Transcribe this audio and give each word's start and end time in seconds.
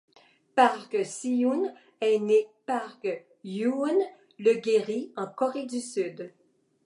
Park 0.55 1.03
Sihyun 1.05 1.75
est 2.01 2.17
née 2.17 2.47
Park 2.65 3.05
Juhyun 3.45 3.99
le 4.39 4.55
Guri 4.59 5.11
en 5.15 5.27
Corée 5.27 5.67
du 5.67 5.79
Sud. 5.79 6.33